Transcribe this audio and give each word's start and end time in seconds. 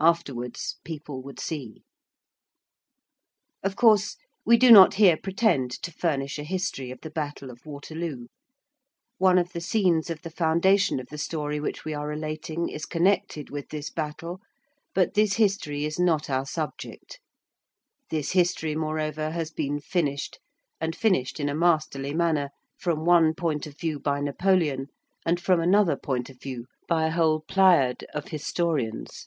Afterwards 0.00 0.76
people 0.84 1.22
would 1.22 1.40
see. 1.40 1.82
Of 3.64 3.74
course, 3.74 4.16
we 4.46 4.56
do 4.56 4.70
not 4.70 4.94
here 4.94 5.16
pretend 5.16 5.72
to 5.82 5.90
furnish 5.90 6.38
a 6.38 6.44
history 6.44 6.92
of 6.92 7.00
the 7.00 7.10
battle 7.10 7.50
of 7.50 7.66
Waterloo; 7.66 8.28
one 9.16 9.38
of 9.38 9.52
the 9.52 9.60
scenes 9.60 10.08
of 10.08 10.22
the 10.22 10.30
foundation 10.30 11.00
of 11.00 11.08
the 11.08 11.18
story 11.18 11.58
which 11.58 11.84
we 11.84 11.94
are 11.94 12.06
relating 12.06 12.68
is 12.68 12.86
connected 12.86 13.50
with 13.50 13.70
this 13.70 13.90
battle, 13.90 14.38
but 14.94 15.14
this 15.14 15.32
history 15.32 15.84
is 15.84 15.98
not 15.98 16.30
our 16.30 16.46
subject; 16.46 17.18
this 18.08 18.30
history, 18.30 18.76
moreover, 18.76 19.32
has 19.32 19.50
been 19.50 19.80
finished, 19.80 20.38
and 20.80 20.94
finished 20.94 21.40
in 21.40 21.48
a 21.48 21.56
masterly 21.56 22.14
manner, 22.14 22.50
from 22.78 23.04
one 23.04 23.34
point 23.34 23.66
of 23.66 23.76
view 23.76 23.98
by 23.98 24.20
Napoleon, 24.20 24.86
and 25.26 25.40
from 25.40 25.58
another 25.58 25.96
point 25.96 26.30
of 26.30 26.40
view 26.40 26.66
by 26.86 27.08
a 27.08 27.10
whole 27.10 27.40
pleiad 27.40 28.04
of 28.14 28.28
historians. 28.28 29.26